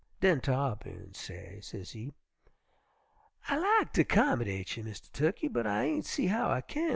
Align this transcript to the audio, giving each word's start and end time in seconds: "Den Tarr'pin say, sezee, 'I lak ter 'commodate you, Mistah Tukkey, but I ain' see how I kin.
"Den 0.19 0.41
Tarr'pin 0.41 1.13
say, 1.15 1.59
sezee, 1.61 2.11
'I 3.49 3.59
lak 3.59 3.93
ter 3.93 4.03
'commodate 4.03 4.75
you, 4.75 4.83
Mistah 4.83 5.11
Tukkey, 5.11 5.47
but 5.47 5.67
I 5.67 5.83
ain' 5.83 6.01
see 6.01 6.25
how 6.25 6.49
I 6.49 6.61
kin. 6.61 6.89